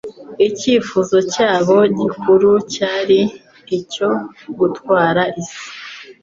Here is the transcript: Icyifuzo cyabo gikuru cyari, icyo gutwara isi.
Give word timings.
Icyifuzo 0.47 1.17
cyabo 1.33 1.77
gikuru 1.99 2.49
cyari, 2.73 3.21
icyo 3.77 4.09
gutwara 4.57 5.21
isi. 5.41 5.63